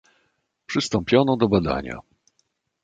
"Przystąpiono 0.65 1.37
do 1.37 1.47
badania." 1.49 1.97